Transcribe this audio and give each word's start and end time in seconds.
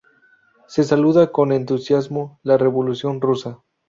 Se 0.65 0.83
saluda 0.83 1.31
"con 1.31 1.51
entusiasmo" 1.51 2.39
la 2.41 2.57
revolución 2.57 3.21
rusa. 3.21 3.59